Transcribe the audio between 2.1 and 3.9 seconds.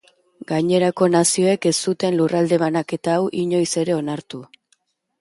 lurralde banaketa hau inoiz